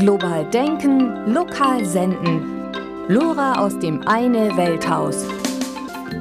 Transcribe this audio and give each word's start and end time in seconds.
Global 0.00 0.46
denken, 0.46 1.30
lokal 1.30 1.84
senden. 1.84 2.72
Lora 3.08 3.58
aus 3.58 3.78
dem 3.78 4.00
Eine 4.08 4.56
Welthaus. 4.56 5.26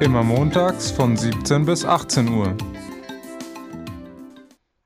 Immer 0.02 0.22
montags 0.22 0.92
von 0.92 1.16
17 1.16 1.66
bis 1.66 1.86
18 1.86 2.28
Uhr. 2.28 2.58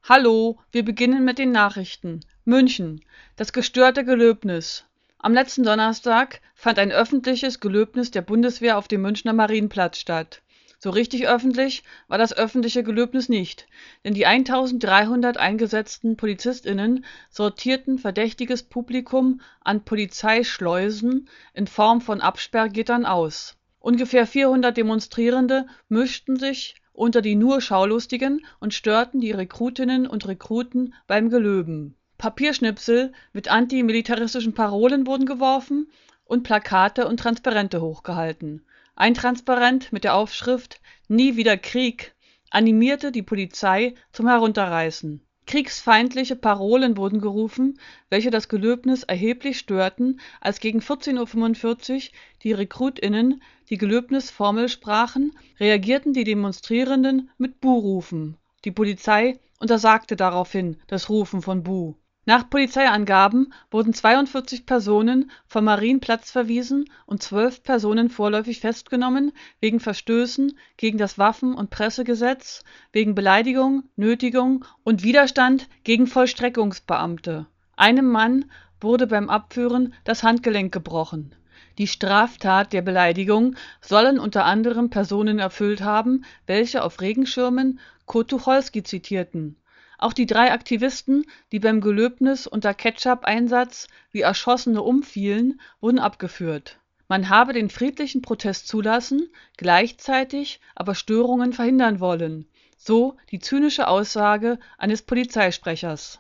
Hallo, 0.04 0.60
wir 0.72 0.86
beginnen 0.86 1.26
mit 1.26 1.40
den 1.40 1.52
Nachrichten. 1.52 2.20
München. 2.46 3.02
Das 3.36 3.52
gestörte 3.52 4.06
Gelöbnis. 4.06 4.86
Am 5.18 5.34
letzten 5.34 5.64
Donnerstag 5.64 6.40
fand 6.54 6.78
ein 6.78 6.92
öffentliches 6.92 7.60
Gelöbnis 7.60 8.12
der 8.12 8.22
Bundeswehr 8.22 8.78
auf 8.78 8.88
dem 8.88 9.02
Münchner 9.02 9.34
Marienplatz 9.34 9.98
statt. 9.98 10.43
So 10.84 10.90
richtig 10.90 11.30
öffentlich 11.30 11.84
war 12.10 12.18
das 12.18 12.34
öffentliche 12.34 12.84
Gelöbnis 12.84 13.30
nicht, 13.30 13.68
denn 14.04 14.14
die 14.14 14.26
1300 14.26 15.38
eingesetzten 15.38 16.18
PolizistInnen 16.18 17.06
sortierten 17.30 18.00
verdächtiges 18.00 18.64
Publikum 18.64 19.40
an 19.62 19.86
Polizeischleusen 19.86 21.30
in 21.54 21.68
Form 21.68 22.02
von 22.02 22.20
Absperrgittern 22.20 23.06
aus. 23.06 23.56
Ungefähr 23.80 24.28
400 24.28 24.76
Demonstrierende 24.76 25.68
mischten 25.88 26.36
sich 26.36 26.76
unter 26.92 27.22
die 27.22 27.36
nur 27.36 27.62
Schaulustigen 27.62 28.46
und 28.60 28.74
störten 28.74 29.22
die 29.22 29.32
Rekrutinnen 29.32 30.06
und 30.06 30.28
Rekruten 30.28 30.96
beim 31.08 31.30
Gelöben. 31.30 31.96
Papierschnipsel 32.18 33.14
mit 33.32 33.48
antimilitaristischen 33.48 34.54
Parolen 34.54 35.08
wurden 35.08 35.28
geworfen 35.28 35.90
und 36.26 36.44
Plakate 36.44 37.08
und 37.08 37.22
Transparente 37.22 37.80
hochgehalten 37.80 38.66
ein 38.96 39.14
Transparent 39.14 39.92
mit 39.92 40.04
der 40.04 40.16
Aufschrift 40.16 40.80
Nie 41.08 41.36
wieder 41.36 41.58
Krieg 41.58 42.16
animierte 42.50 43.12
die 43.12 43.24
Polizei 43.24 43.96
zum 44.12 44.28
Herunterreißen. 44.28 45.26
Kriegsfeindliche 45.46 46.36
Parolen 46.36 46.96
wurden 46.96 47.20
gerufen, 47.20 47.80
welche 48.10 48.32
das 48.32 48.48
Gelöbnis 48.48 49.04
erheblich 49.04 49.58
störten, 49.58 50.22
als 50.40 50.60
gegen 50.60 50.80
14.45 50.80 51.94
Uhr 51.94 52.02
die 52.44 52.54
RekrutInnen 52.54 53.42
die 53.70 53.78
Gelöbnisformel 53.78 54.70
sprachen, 54.70 55.38
reagierten 55.60 56.14
die 56.14 56.24
Demonstrierenden 56.24 57.30
mit 57.38 57.60
Buhrufen. 57.60 58.38
Die 58.64 58.72
Polizei 58.72 59.40
untersagte 59.60 60.16
daraufhin 60.16 60.78
das 60.88 61.10
Rufen 61.10 61.42
von 61.42 61.64
Buh 61.64 61.96
nach 62.26 62.50
Polizeiangaben 62.50 63.54
wurden 63.70 63.94
42 63.94 64.66
Personen 64.66 65.30
vom 65.46 65.66
Marienplatz 65.66 66.32
verwiesen 66.32 66.86
und 67.06 67.22
zwölf 67.22 67.64
Personen 67.64 68.10
vorläufig 68.10 68.62
festgenommen 68.62 69.34
wegen 69.60 69.82
Verstößen 69.82 70.58
gegen 70.78 70.98
das 70.98 71.18
Waffen 71.18 71.54
und 71.54 71.70
Pressegesetz, 71.70 72.64
wegen 72.94 73.14
Beleidigung, 73.14 73.84
Nötigung 73.98 74.64
und 74.86 75.04
Widerstand 75.04 75.68
gegen 75.84 76.08
Vollstreckungsbeamte. 76.08 77.46
Einem 77.76 78.10
Mann 78.10 78.46
wurde 78.80 79.08
beim 79.08 79.30
Abführen 79.30 79.94
das 80.06 80.24
Handgelenk 80.24 80.74
gebrochen. 80.74 81.36
Die 81.78 81.88
Straftat 81.88 82.72
der 82.72 82.84
Beleidigung 82.84 83.56
sollen 83.82 84.18
unter 84.18 84.46
anderem 84.46 84.90
Personen 84.90 85.40
erfüllt 85.40 85.82
haben, 85.82 86.24
welche 86.46 86.84
auf 86.84 87.02
Regenschirmen 87.02 87.80
Kurt 88.06 88.30
Tucholsky 88.30 88.84
zitierten 88.84 89.58
auch 90.04 90.14
die 90.14 90.26
drei 90.26 90.52
Aktivisten, 90.52 91.26
die 91.52 91.60
beim 91.60 91.82
Gelöbnis 91.82 92.46
unter 92.46 92.74
Ketchup-Einsatz 92.74 93.88
wie 94.12 94.22
Erschossene 94.22 94.82
umfielen, 94.82 95.60
wurden 95.80 96.00
abgeführt. 96.00 96.78
Man 97.08 97.30
habe 97.30 97.54
den 97.54 97.70
friedlichen 97.70 98.22
Protest 98.22 98.68
zulassen, 98.68 99.30
gleichzeitig 99.58 100.60
aber 100.76 100.96
Störungen 100.96 101.54
verhindern 101.54 102.00
wollen, 102.00 102.48
so 102.78 103.18
die 103.32 103.40
zynische 103.40 103.88
Aussage 103.88 104.60
eines 104.78 105.02
Polizeisprechers. 105.02 106.20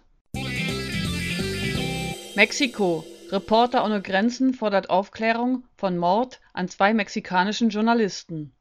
Mexiko 2.35 3.05
Reporter 3.31 3.83
ohne 3.83 4.01
Grenzen 4.01 4.53
fordert 4.53 4.89
Aufklärung 4.89 5.63
von 5.75 5.97
Mord 5.97 6.39
an 6.53 6.67
zwei 6.67 6.93
mexikanischen 6.93 7.69
Journalisten 7.69 8.53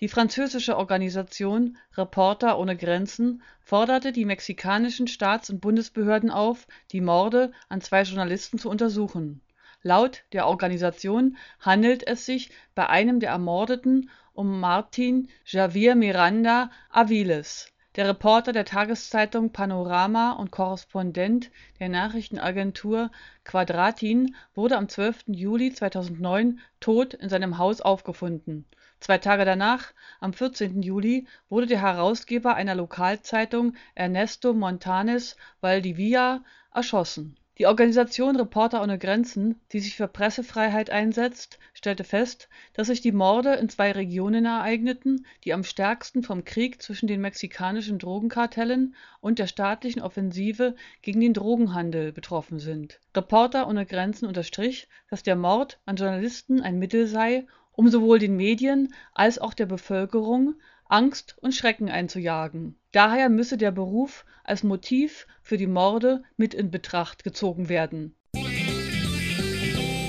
die 0.00 0.08
französische 0.08 0.78
Organisation 0.78 1.76
Reporter 1.96 2.58
ohne 2.58 2.76
Grenzen 2.76 3.42
forderte 3.60 4.12
die 4.12 4.24
mexikanischen 4.24 5.06
Staats 5.06 5.50
und 5.50 5.60
Bundesbehörden 5.60 6.30
auf, 6.30 6.66
die 6.92 7.02
Morde 7.02 7.52
an 7.68 7.80
zwei 7.82 8.02
Journalisten 8.02 8.58
zu 8.58 8.70
untersuchen. 8.70 9.42
Laut 9.82 10.24
der 10.32 10.46
Organisation 10.46 11.36
handelt 11.60 12.06
es 12.06 12.26
sich 12.26 12.50
bei 12.74 12.88
einem 12.88 13.20
der 13.20 13.30
Ermordeten 13.30 14.10
um 14.32 14.60
Martin 14.60 15.28
Javier 15.44 15.94
Miranda 15.94 16.70
Aviles. 16.90 17.72
Der 17.96 18.06
Reporter 18.06 18.52
der 18.52 18.64
Tageszeitung 18.64 19.50
Panorama 19.50 20.32
und 20.34 20.52
Korrespondent 20.52 21.50
der 21.80 21.88
Nachrichtenagentur 21.88 23.10
Quadratin 23.44 24.36
wurde 24.54 24.76
am 24.76 24.88
12. 24.88 25.24
Juli 25.26 25.72
2009 25.72 26.60
tot 26.78 27.14
in 27.14 27.28
seinem 27.28 27.58
Haus 27.58 27.80
aufgefunden 27.80 28.64
Zwei 29.00 29.18
Tage 29.18 29.44
danach, 29.44 29.92
am 30.20 30.32
14. 30.32 30.82
Juli, 30.82 31.26
wurde 31.48 31.66
der 31.66 31.80
Herausgeber 31.80 32.54
einer 32.54 32.76
Lokalzeitung 32.76 33.74
Ernesto 33.96 34.52
Montanes 34.52 35.36
Valdivia 35.60 36.44
erschossen. 36.72 37.38
Die 37.58 37.66
Organisation 37.66 38.36
Reporter 38.36 38.82
ohne 38.82 38.98
Grenzen, 38.98 39.60
die 39.72 39.80
sich 39.80 39.96
für 39.96 40.08
Pressefreiheit 40.08 40.88
einsetzt, 40.88 41.58
stellte 41.74 42.04
fest, 42.04 42.48
dass 42.72 42.86
sich 42.86 43.02
die 43.02 43.12
Morde 43.12 43.54
in 43.54 43.68
zwei 43.68 43.92
Regionen 43.92 44.46
ereigneten, 44.46 45.26
die 45.44 45.52
am 45.52 45.62
stärksten 45.62 46.22
vom 46.22 46.44
Krieg 46.44 46.80
zwischen 46.80 47.06
den 47.06 47.20
mexikanischen 47.20 47.98
Drogenkartellen 47.98 48.94
und 49.20 49.38
der 49.38 49.46
staatlichen 49.46 50.00
Offensive 50.00 50.74
gegen 51.02 51.20
den 51.20 51.34
Drogenhandel 51.34 52.12
betroffen 52.12 52.60
sind. 52.60 52.98
Reporter 53.14 53.68
ohne 53.68 53.84
Grenzen 53.84 54.26
unterstrich, 54.26 54.88
dass 55.10 55.22
der 55.22 55.36
Mord 55.36 55.80
an 55.84 55.96
Journalisten 55.96 56.62
ein 56.62 56.78
Mittel 56.78 57.06
sei 57.06 57.46
um 57.72 57.88
sowohl 57.88 58.18
den 58.18 58.36
Medien 58.36 58.92
als 59.14 59.38
auch 59.38 59.54
der 59.54 59.66
Bevölkerung 59.66 60.54
Angst 60.88 61.36
und 61.40 61.54
Schrecken 61.54 61.88
einzujagen. 61.88 62.79
Daher 62.92 63.28
müsse 63.28 63.56
der 63.56 63.70
Beruf 63.70 64.24
als 64.42 64.62
Motiv 64.62 65.26
für 65.42 65.56
die 65.56 65.66
Morde 65.66 66.22
mit 66.36 66.54
in 66.54 66.70
Betracht 66.70 67.22
gezogen 67.22 67.68
werden. 67.68 68.16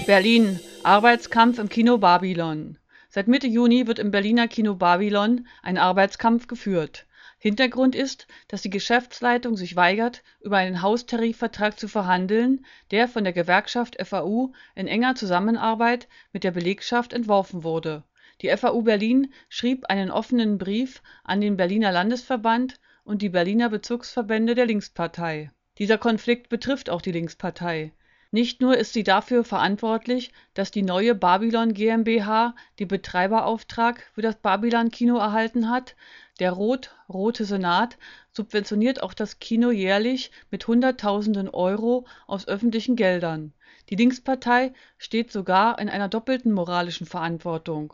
Berlin 0.08 0.60
Arbeitskampf 0.84 1.60
im 1.60 1.70
Kino 1.70 2.00
Babylon 2.00 2.78
Seit 3.10 3.28
Mitte 3.28 3.48
Juni 3.48 3.88
wird 3.88 4.00
im 4.00 4.10
Berliner 4.10 4.48
Kino 4.48 4.76
Babylon 4.76 5.48
ein 5.62 5.78
Arbeitskampf 5.78 6.48
geführt 6.48 7.06
Hintergrund 7.44 7.96
ist, 7.96 8.28
dass 8.50 8.62
die 8.62 8.70
Geschäftsleitung 8.70 9.58
sich 9.58 9.76
weigert, 9.76 10.22
über 10.42 10.58
einen 10.58 10.84
Haustarifvertrag 10.84 11.80
zu 11.80 11.88
verhandeln, 11.88 12.64
der 12.92 13.08
von 13.08 13.24
der 13.24 13.34
Gewerkschaft 13.34 13.98
FAU 14.00 14.54
in 14.76 14.88
enger 14.88 15.16
Zusammenarbeit 15.16 16.08
mit 16.34 16.44
der 16.44 16.52
Belegschaft 16.52 17.14
entworfen 17.14 17.64
wurde. 17.64 18.04
Die 18.42 18.50
FAU 18.58 18.82
Berlin 18.82 19.32
schrieb 19.50 19.86
einen 19.86 20.10
offenen 20.10 20.58
Brief 20.58 21.04
an 21.24 21.42
den 21.42 21.58
Berliner 21.58 21.92
Landesverband 21.92 22.80
und 23.04 23.22
die 23.22 23.30
Berliner 23.30 23.70
Bezirksverbände 23.70 24.56
der 24.56 24.66
Linkspartei. 24.66 25.52
Dieser 25.78 26.00
Konflikt 26.00 26.50
betrifft 26.50 26.90
auch 26.90 27.02
die 27.02 27.12
Linkspartei. 27.12 27.94
Nicht 28.32 28.62
nur 28.62 28.78
ist 28.78 28.94
sie 28.94 29.04
dafür 29.04 29.44
verantwortlich, 29.44 30.32
dass 30.54 30.72
die 30.72 30.82
neue 30.82 31.14
Babylon 31.14 31.74
GmbH 31.74 32.56
den 32.80 32.88
Betreiberauftrag 32.88 34.10
für 34.16 34.22
das 34.22 34.38
Babylon-Kino 34.38 35.18
erhalten 35.18 35.70
hat, 35.70 35.96
der 36.40 36.54
rot-rote 36.54 37.46
Senat 37.46 37.98
subventioniert 38.32 39.04
auch 39.04 39.14
das 39.14 39.40
Kino 39.40 39.70
jährlich 39.70 40.32
mit 40.50 40.66
Hunderttausenden 40.66 41.50
Euro 41.50 42.08
aus 42.26 42.48
öffentlichen 42.48 42.96
Geldern. 42.96 43.54
Die 43.90 43.96
Linkspartei 43.98 44.74
steht 44.98 45.32
sogar 45.32 45.78
in 45.78 45.90
einer 45.90 46.08
doppelten 46.08 46.54
moralischen 46.54 47.06
Verantwortung. 47.06 47.94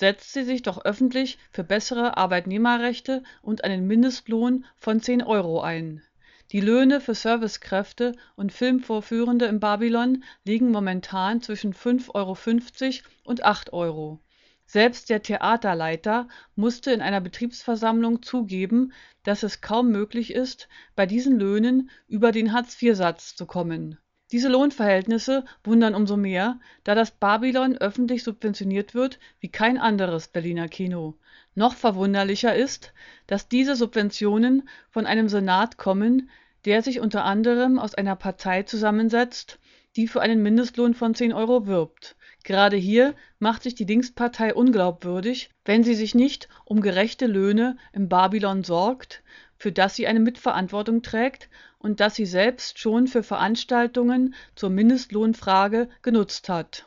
Setzt 0.00 0.32
sie 0.32 0.42
sich 0.42 0.62
doch 0.62 0.84
öffentlich 0.84 1.38
für 1.52 1.62
bessere 1.62 2.16
Arbeitnehmerrechte 2.16 3.22
und 3.42 3.62
einen 3.62 3.86
Mindestlohn 3.86 4.64
von 4.76 5.00
10 5.00 5.22
Euro 5.22 5.60
ein. 5.60 6.02
Die 6.50 6.60
Löhne 6.60 7.00
für 7.00 7.14
Servicekräfte 7.14 8.16
und 8.34 8.50
Filmvorführende 8.50 9.44
im 9.44 9.60
Babylon 9.60 10.24
liegen 10.44 10.72
momentan 10.72 11.42
zwischen 11.42 11.72
5,50 11.74 12.14
Euro 12.14 13.08
und 13.24 13.44
8 13.44 13.72
Euro 13.72 14.20
selbst 14.72 15.10
der 15.10 15.20
Theaterleiter 15.20 16.28
musste 16.54 16.92
in 16.92 17.02
einer 17.02 17.20
Betriebsversammlung 17.20 18.22
zugeben, 18.22 18.92
dass 19.24 19.42
es 19.42 19.60
kaum 19.60 19.90
möglich 19.90 20.32
ist, 20.32 20.68
bei 20.94 21.06
diesen 21.06 21.40
Löhnen 21.40 21.90
über 22.06 22.30
den 22.30 22.52
Hartz-IV-Satz 22.52 23.34
zu 23.34 23.46
kommen. 23.46 23.98
Diese 24.32 24.48
Lohnverhältnisse 24.48 25.44
wundern 25.64 25.94
umso 25.94 26.16
mehr, 26.16 26.60
da 26.84 26.94
das 26.94 27.10
Babylon 27.10 27.76
öffentlich 27.76 28.22
subventioniert 28.22 28.94
wird 28.94 29.18
wie 29.40 29.48
kein 29.48 29.78
anderes 29.78 30.28
Berliner 30.28 30.68
Kino. 30.68 31.14
Noch 31.54 31.74
verwunderlicher 31.74 32.54
ist, 32.54 32.92
dass 33.26 33.48
diese 33.48 33.74
Subventionen 33.74 34.68
von 34.90 35.06
einem 35.06 35.28
Senat 35.28 35.78
kommen, 35.78 36.30
der 36.64 36.82
sich 36.82 37.00
unter 37.00 37.24
anderem 37.24 37.78
aus 37.78 37.94
einer 37.94 38.16
Partei 38.16 38.62
zusammensetzt, 38.62 39.58
die 39.96 40.06
für 40.06 40.20
einen 40.20 40.42
Mindestlohn 40.42 40.94
von 40.94 41.14
10 41.14 41.32
Euro 41.32 41.66
wirbt 41.66 42.16
Gerade 42.42 42.76
hier 42.76 43.14
macht 43.38 43.62
sich 43.62 43.74
die 43.74 43.84
Linkspartei 43.84 44.54
unglaubwürdig, 44.54 45.50
wenn 45.64 45.84
sie 45.84 45.94
sich 45.94 46.14
nicht 46.14 46.48
um 46.64 46.80
gerechte 46.80 47.26
Löhne 47.26 47.76
im 47.92 48.08
Babylon 48.08 48.64
sorgt, 48.64 49.22
für 49.58 49.72
das 49.72 49.94
sie 49.94 50.06
eine 50.06 50.20
Mitverantwortung 50.20 51.02
trägt 51.02 51.50
und 51.80 51.98
das 51.98 52.14
sie 52.14 52.26
selbst 52.26 52.78
schon 52.78 53.08
für 53.08 53.24
Veranstaltungen 53.24 54.34
zur 54.54 54.70
Mindestlohnfrage 54.70 55.88
genutzt 56.02 56.48
hat. 56.48 56.86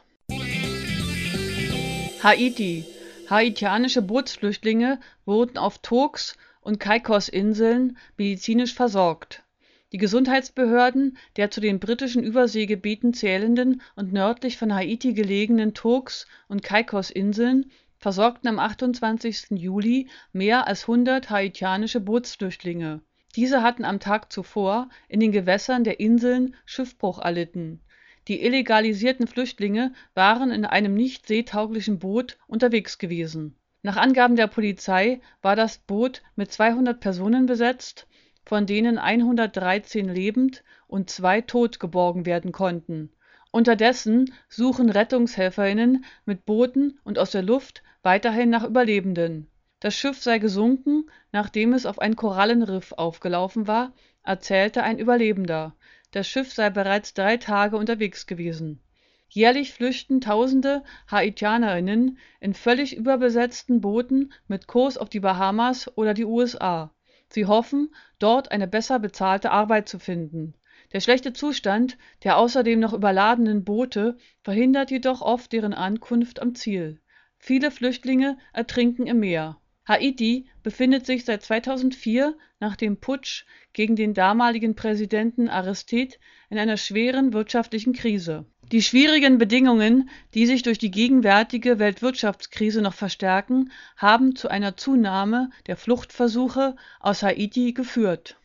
Haiti. 2.23 2.85
Haitianische 3.29 4.01
Bootsflüchtlinge 4.01 4.99
wurden 5.25 5.57
auf 5.57 5.79
Turks 5.79 6.37
und 6.61 6.79
Caicos-Inseln 6.79 7.97
medizinisch 8.17 8.73
versorgt. 8.73 9.43
Die 9.91 9.97
Gesundheitsbehörden 9.97 11.17
der 11.35 11.51
zu 11.51 11.59
den 11.59 11.79
britischen 11.79 12.23
Überseegebieten 12.23 13.13
zählenden 13.13 13.81
und 13.95 14.13
nördlich 14.13 14.57
von 14.57 14.73
Haiti 14.73 15.13
gelegenen 15.13 15.73
Turks 15.73 16.27
und 16.47 16.63
Caicos-Inseln 16.63 17.71
versorgten 17.97 18.49
am 18.49 18.59
28. 18.59 19.51
Juli 19.51 20.09
mehr 20.31 20.67
als 20.67 20.83
100 20.83 21.29
haitianische 21.29 21.99
Bootsflüchtlinge. 21.99 23.01
Diese 23.35 23.63
hatten 23.63 23.83
am 23.83 23.99
Tag 23.99 24.31
zuvor 24.31 24.89
in 25.07 25.19
den 25.19 25.31
Gewässern 25.31 25.83
der 25.83 25.99
Inseln 25.99 26.55
Schiffbruch 26.65 27.19
erlitten. 27.19 27.81
Die 28.27 28.43
illegalisierten 28.43 29.27
Flüchtlinge 29.27 29.93
waren 30.13 30.51
in 30.51 30.65
einem 30.65 30.93
nicht 30.93 31.27
seetauglichen 31.27 31.99
Boot 31.99 32.37
unterwegs 32.47 32.99
gewesen. 32.99 33.55
Nach 33.81 33.97
Angaben 33.97 34.35
der 34.35 34.47
Polizei 34.47 35.19
war 35.41 35.55
das 35.55 35.79
Boot 35.79 36.21
mit 36.35 36.51
200 36.51 36.99
Personen 36.99 37.47
besetzt, 37.47 38.07
von 38.45 38.65
denen 38.65 38.97
113 38.97 40.07
lebend 40.07 40.63
und 40.87 41.09
zwei 41.09 41.41
tot 41.41 41.79
geborgen 41.79 42.25
werden 42.25 42.51
konnten. 42.51 43.11
Unterdessen 43.51 44.33
suchen 44.47 44.89
Rettungshelferinnen 44.89 46.05
mit 46.25 46.45
Booten 46.45 46.99
und 47.03 47.19
aus 47.19 47.31
der 47.31 47.43
Luft 47.43 47.83
weiterhin 48.03 48.49
nach 48.49 48.63
Überlebenden. 48.63 49.47
Das 49.83 49.95
Schiff 49.95 50.23
sei 50.23 50.39
gesunken, 50.39 51.09
nachdem 51.33 51.73
es 51.73 51.85
auf 51.85 51.99
ein 51.99 52.15
Korallenriff 52.15 52.93
aufgelaufen 52.93 53.67
war, 53.67 53.91
erzählte 54.23 54.81
ein 54.81 54.97
Überlebender. 54.97 55.75
Das 56.11 56.25
Schiff 56.25 56.53
sei 56.53 56.69
bereits 56.69 57.13
drei 57.13 57.35
Tage 57.35 57.75
unterwegs 57.75 58.25
gewesen. 58.25 58.81
Jährlich 59.27 59.73
flüchten 59.73 60.21
Tausende 60.21 60.83
Haitianerinnen 61.11 62.17
in 62.39 62.53
völlig 62.53 62.95
überbesetzten 62.95 63.81
Booten 63.81 64.31
mit 64.47 64.67
Kurs 64.67 64.97
auf 64.97 65.09
die 65.09 65.19
Bahamas 65.19 65.91
oder 65.97 66.13
die 66.13 66.23
USA. 66.23 66.95
Sie 67.27 67.45
hoffen, 67.45 67.93
dort 68.19 68.53
eine 68.53 68.69
besser 68.69 68.99
bezahlte 68.99 69.51
Arbeit 69.51 69.89
zu 69.89 69.99
finden. 69.99 70.53
Der 70.93 71.01
schlechte 71.01 71.33
Zustand 71.33 71.97
der 72.23 72.37
außerdem 72.37 72.79
noch 72.79 72.93
überladenen 72.93 73.65
Boote 73.65 74.17
verhindert 74.43 74.91
jedoch 74.91 75.21
oft 75.21 75.51
deren 75.51 75.73
Ankunft 75.73 76.41
am 76.41 76.55
Ziel 76.55 77.01
Viele 77.37 77.69
Flüchtlinge 77.69 78.37
ertrinken 78.53 79.07
im 79.07 79.19
Meer. 79.19 79.57
Haiti 79.85 80.47
befindet 80.63 81.05
sich 81.05 81.25
seit 81.25 81.43
2004 81.43 82.35
nach 82.59 82.75
dem 82.75 82.97
Putsch 82.97 83.45
gegen 83.73 83.95
den 83.95 84.13
damaligen 84.13 84.75
Präsidenten 84.75 85.49
Aristide 85.49 86.15
in 86.49 86.57
einer 86.57 86.77
schweren 86.77 87.33
wirtschaftlichen 87.33 87.93
Krise. 87.93 88.45
Die 88.71 88.81
schwierigen 88.81 89.37
Bedingungen, 89.37 90.09
die 90.33 90.45
sich 90.45 90.63
durch 90.63 90.77
die 90.77 90.91
gegenwärtige 90.91 91.79
Weltwirtschaftskrise 91.79 92.81
noch 92.81 92.93
verstärken, 92.93 93.71
haben 93.97 94.35
zu 94.35 94.47
einer 94.47 94.77
Zunahme 94.77 95.49
der 95.67 95.75
Fluchtversuche 95.75 96.75
aus 96.99 97.21
Haiti 97.21 97.73
geführt. 97.73 98.37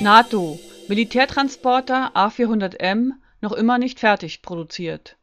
NATO 0.00 0.58
Militärtransporter 0.88 2.12
A400M 2.14 3.12
noch 3.40 3.52
immer 3.52 3.78
nicht 3.78 4.00
fertig 4.00 4.42
produziert 4.42 5.16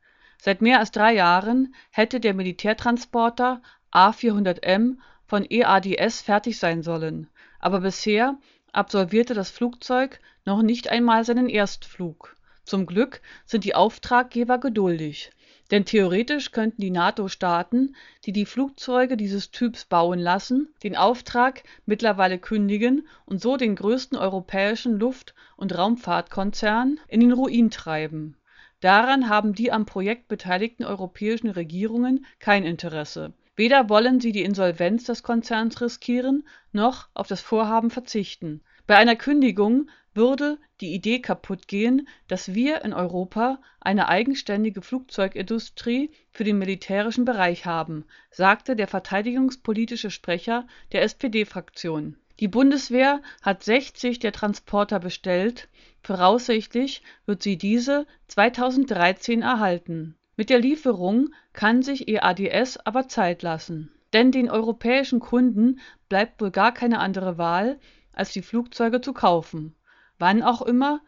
Seit 0.44 0.64
mehr 0.64 0.80
als 0.80 0.90
drei 0.90 1.14
Jahren 1.14 1.76
hätte 1.92 2.20
der 2.20 2.34
Militärtransporter 2.34 3.62
A400M 3.94 4.98
von 5.26 5.46
EADS 5.50 6.22
fertig 6.22 6.58
sein 6.58 6.84
sollen, 6.84 7.28
aber 7.60 7.82
bisher 7.82 8.38
absolvierte 8.72 9.34
das 9.34 9.50
Flugzeug 9.50 10.20
noch 10.46 10.62
nicht 10.62 10.90
einmal 10.90 11.26
seinen 11.26 11.50
Erstflug. 11.50 12.36
Zum 12.64 12.86
Glück 12.86 13.22
sind 13.46 13.64
die 13.64 13.76
Auftraggeber 13.76 14.60
geduldig, 14.60 15.32
denn 15.72 15.86
theoretisch 15.86 16.52
könnten 16.52 16.82
die 16.82 16.92
NATO-Staaten, 16.92 17.96
die 18.26 18.32
die 18.32 18.46
Flugzeuge 18.46 19.18
dieses 19.18 19.52
Typs 19.52 19.86
bauen 19.86 20.20
lassen, 20.20 20.74
den 20.84 20.96
Auftrag 20.96 21.64
mittlerweile 21.86 22.40
kündigen 22.40 23.08
und 23.26 23.42
so 23.42 23.58
den 23.58 23.76
größten 23.76 24.18
europäischen 24.18 25.00
Luft 25.00 25.34
und 25.58 25.78
Raumfahrtkonzern 25.78 27.00
in 27.08 27.20
den 27.20 27.32
Ruin 27.34 27.72
treiben 27.72 28.38
Daran 28.82 29.30
haben 29.30 29.54
die 29.54 29.72
am 29.72 29.86
Projekt 29.86 30.28
beteiligten 30.28 30.84
europäischen 30.84 31.52
Regierungen 31.52 32.26
kein 32.40 32.66
Interesse. 32.66 33.32
Weder 33.56 33.90
wollen 33.90 34.20
sie 34.20 34.32
die 34.32 34.44
Insolvenz 34.44 35.06
des 35.06 35.24
Konzerns 35.24 35.82
riskieren, 35.82 36.48
noch 36.72 37.10
auf 37.14 37.28
das 37.28 37.42
Vorhaben 37.42 37.90
verzichten. 37.90 38.62
Bei 38.88 38.98
einer 38.98 39.16
Kündigung 39.16 39.90
würde 40.14 40.58
die 40.80 40.94
Idee 40.94 41.20
kaputt 41.20 41.68
gehen, 41.68 42.08
dass 42.28 42.54
wir 42.54 42.84
in 42.84 42.94
Europa 42.94 43.62
eine 43.80 44.10
eigenständige 44.10 44.82
Flugzeugindustrie 44.82 46.12
für 46.32 46.44
den 46.44 46.58
militärischen 46.58 47.26
Bereich 47.26 47.66
haben, 47.66 48.06
sagte 48.30 48.76
der 48.76 48.88
verteidigungspolitische 48.88 50.12
Sprecher 50.12 50.68
der 50.92 51.04
SPD-Fraktion 51.04 52.18
die 52.42 52.48
Bundeswehr 52.48 53.22
hat 53.44 53.64
60 53.64 54.18
der 54.18 54.32
Transporter 54.32 55.00
bestellt, 55.00 55.70
voraussichtlich 56.02 57.04
wird 57.28 57.44
sie 57.44 57.56
diese 57.56 58.08
2013 58.30 59.44
erhalten. 59.44 60.16
Mit 60.42 60.50
der 60.50 60.58
Lieferung 60.58 61.30
kann 61.54 61.84
sich 61.84 62.08
EADS 62.08 62.78
aber 62.84 63.08
Zeit 63.08 63.44
lassen. 63.44 63.92
Denn 64.12 64.32
den 64.32 64.50
europäischen 64.50 65.20
Kunden 65.20 65.80
bleibt 66.10 66.42
wohl 66.42 66.50
gar 66.50 66.74
keine 66.74 66.98
andere 66.98 67.38
Wahl, 67.38 67.80
als 68.12 68.34
die 68.34 68.42
Flugzeuge 68.42 69.02
zu 69.02 69.14
kaufen. 69.14 69.76
Wann 70.18 70.42
auch 70.42 70.64
immer, 70.64 71.02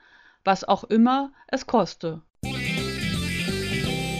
was 0.44 0.63
auch 0.63 0.83
immer 0.83 1.31
es 1.47 1.65
koste. 1.65 2.21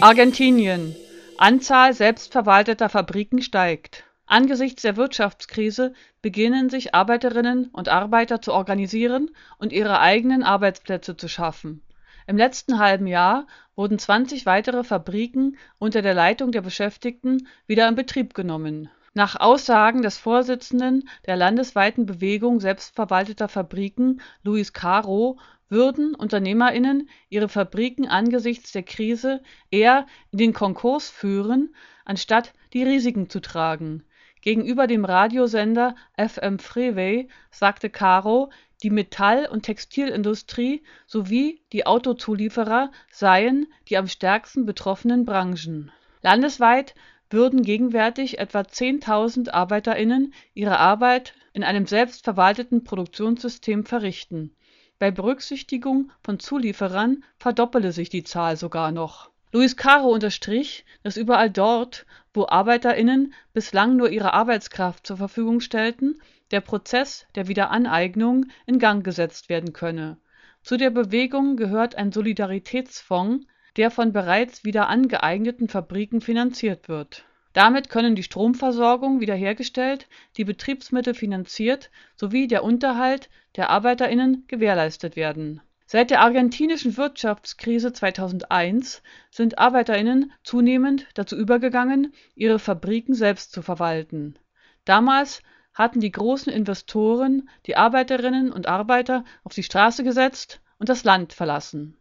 Argentinien. 0.01 0.95
Anzahl 1.38 1.94
selbstverwalteter 1.94 2.89
Fabriken 2.89 3.44
steigt 3.44 4.06
Angesichts 4.25 4.81
der 4.81 4.98
Wirtschaftskrise 4.98 5.94
beginnen 6.24 6.71
sich 6.71 6.95
Arbeiterinnen 6.95 7.66
und 7.68 7.88
Arbeiter 7.88 8.42
zu 8.42 8.51
organisieren 8.51 9.30
und 9.59 9.74
ihre 9.74 10.00
eigenen 10.00 10.42
Arbeitsplätze 10.42 11.16
zu 11.16 11.27
schaffen. 11.27 11.83
Im 12.25 12.37
letzten 12.37 12.79
halben 12.79 13.07
Jahr 13.07 13.47
wurden 13.75 13.99
20 13.99 14.45
weitere 14.45 14.83
Fabriken 14.83 15.57
unter 15.79 16.01
der 16.01 16.13
Leitung 16.13 16.51
der 16.51 16.61
Beschäftigten 16.61 17.47
wieder 17.67 17.87
in 17.87 17.95
Betrieb 17.95 18.33
genommen. 18.33 18.89
Nach 19.13 19.39
Aussagen 19.39 20.01
des 20.01 20.17
Vorsitzenden 20.17 21.07
der 21.25 21.35
landesweiten 21.35 22.05
Bewegung 22.05 22.59
selbstverwalteter 22.59 23.47
Fabriken 23.47 24.21
Luis 24.41 24.73
Caro 24.73 25.37
würden 25.69 26.15
UnternehmerInnen 26.15 27.09
ihre 27.30 27.49
Fabriken 27.49 28.07
angesichts 28.07 28.71
der 28.71 28.83
Krise 28.83 29.42
eher 29.69 30.07
in 30.31 30.39
den 30.39 30.53
Konkurs 30.53 31.09
führen, 31.09 31.75
anstatt 32.06 32.53
die 32.73 32.83
Risiken 32.83 33.30
zu 33.30 33.39
tragen 33.39 34.03
Gegenüber 34.44 34.87
dem 34.87 35.06
Radiosender 35.06 35.95
FM 36.18 36.59
Freeway 36.59 37.30
sagte 37.49 37.89
Caro, 37.89 38.51
die 38.83 38.90
Metall 38.90 39.47
und 39.47 39.63
Textilindustrie 39.63 40.83
sowie 41.07 41.61
die 41.71 41.85
Autozulieferer 41.85 42.92
seien 43.09 43.68
die 43.90 43.97
am 43.97 44.07
stärksten 44.07 44.66
betroffenen 44.66 45.25
Branchen. 45.25 45.92
Landesweit 46.21 46.94
würden 47.30 47.63
gegenwärtig 47.63 48.37
etwa 48.40 48.59
10.000 48.59 49.49
ArbeiterInnen 49.49 50.33
ihre 50.54 50.80
Arbeit 50.80 51.33
in 51.54 51.63
einem 51.63 51.87
selbstverwalteten 51.87 52.83
Produktionssystem 52.83 53.85
verrichten. 53.85 54.56
Bei 54.99 55.09
Berücksichtigung 55.11 56.11
von 56.21 56.40
Zulieferern 56.40 57.23
verdoppele 57.37 57.92
sich 57.92 58.09
die 58.09 58.23
Zahl 58.23 58.57
sogar 58.57 58.92
noch 58.92 59.32
Luis 59.56 59.78
Caro 59.78 60.12
unterstrich, 60.12 60.83
dass 61.04 61.16
überall 61.16 61.52
dort, 61.52 62.07
wo 62.33 62.48
ArbeiterInnen 62.48 63.36
bislang 63.54 63.95
nur 63.98 64.10
ihre 64.10 64.33
Arbeitskraft 64.33 65.06
zur 65.06 65.18
Verfügung 65.18 65.60
stellten, 65.60 66.19
der 66.50 66.60
Prozess 66.60 67.28
der 67.36 67.48
Wiederaneignung 67.48 68.48
in 68.66 68.80
Gang 68.80 69.06
gesetzt 69.06 69.50
werden 69.50 69.72
könne. 69.72 70.18
Zu 70.64 70.78
der 70.78 70.90
Bewegung 70.90 71.56
gehört 71.56 71.94
ein 71.94 72.12
Solidaritätsfonds, 72.12 73.45
der 73.78 73.92
von 73.92 74.12
bereits 74.12 74.64
wieder 74.64 74.90
angeeigneten 74.90 75.69
Fabriken 75.69 76.19
finanziert 76.19 76.90
wird. 76.90 77.24
Damit 77.54 77.90
können 77.90 78.16
die 78.16 78.24
Stromversorgung 78.24 79.22
wiederhergestellt, 79.22 80.07
die 80.36 80.45
Betriebsmittel 80.45 81.14
finanziert 81.14 81.92
sowie 82.16 82.48
der 82.48 82.64
Unterhalt 82.64 83.30
der 83.56 83.69
ArbeiterInnen 83.69 84.45
gewährleistet 84.48 85.16
werden 85.16 85.62
Seit 85.94 86.09
der 86.09 86.21
argentinischen 86.21 86.97
Wirtschaftskrise 86.97 87.94
2001 87.94 89.04
sind 89.30 89.59
ArbeiterInnen 89.59 90.33
zunehmend 90.44 91.06
dazu 91.14 91.35
übergegangen, 91.35 92.16
ihre 92.33 92.57
Fabriken 92.57 93.14
selbst 93.14 93.52
zu 93.52 93.62
verwalten. 93.62 94.40
Damals 94.85 95.44
hatten 95.76 96.00
die 96.00 96.12
großen 96.12 96.52
Investoren 96.52 97.47
die 97.68 97.78
Arbeiterinnen 97.78 98.52
und 98.52 98.66
Arbeiter 98.66 99.23
auf 99.44 99.54
die 99.54 99.62
Straße 99.62 100.04
gesetzt 100.04 100.62
und 100.80 100.90
das 100.90 101.04
Land 101.04 101.31
verlassen. 101.31 101.95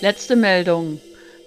Letzte 0.00 0.34
Meldung. 0.34 0.98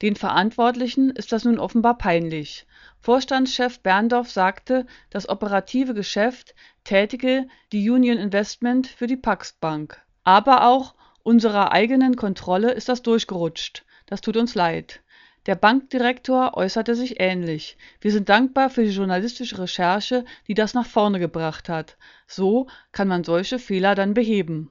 Den 0.00 0.14
Verantwortlichen 0.14 1.10
ist 1.10 1.32
das 1.32 1.44
nun 1.44 1.58
offenbar 1.58 1.98
peinlich. 1.98 2.68
Vorstandschef 3.00 3.80
Berndorf 3.80 4.30
sagte, 4.30 4.86
das 5.10 5.28
operative 5.28 5.94
Geschäft 5.94 6.54
tätige 6.84 7.48
die 7.72 7.90
Union 7.90 8.18
Investment 8.18 8.86
für 8.86 9.08
die 9.08 9.16
Pax 9.16 9.54
Bank. 9.54 10.00
Aber 10.22 10.68
auch 10.68 10.94
unserer 11.24 11.72
eigenen 11.72 12.14
Kontrolle 12.14 12.70
ist 12.70 12.88
das 12.88 13.02
durchgerutscht. 13.02 13.84
Das 14.06 14.20
tut 14.20 14.36
uns 14.36 14.54
leid 14.54 15.00
der 15.48 15.56
Bankdirektor 15.56 16.56
äußerte 16.58 16.94
sich 16.94 17.18
ähnlich: 17.20 17.78
„Wir 18.02 18.12
sind 18.12 18.28
dankbar 18.28 18.68
für 18.68 18.84
die 18.84 18.90
journalistische 18.90 19.58
Recherche, 19.58 20.24
die 20.46 20.54
das 20.54 20.74
nach 20.74 20.86
vorne 20.86 21.18
gebracht 21.18 21.68
hat. 21.68 21.96
So 22.26 22.68
kann 22.92 23.08
man 23.08 23.24
solche 23.24 23.58
Fehler 23.58 23.94
dann 23.94 24.14
beheben 24.14 24.70